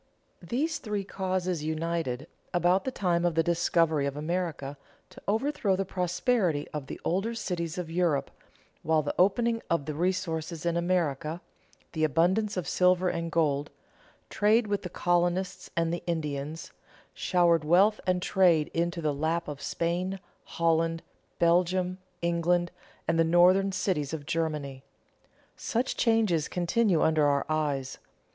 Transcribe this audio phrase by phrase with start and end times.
[0.41, 4.75] These three causes united, about the time of the discovery of America,
[5.11, 8.31] to overthrow the prosperity of the older cities of Europe,
[8.81, 11.39] while the opening of the resources in America,
[11.91, 13.69] the abundance of silver and gold,
[14.31, 16.71] trade with the colonists and the Indians,
[17.13, 21.03] showered wealth and trade into the lap of Spain, Holland,
[21.37, 22.71] Belgium, England,
[23.07, 24.81] and the northern cities of Germany.
[25.55, 27.99] Such changes continue under our eyes.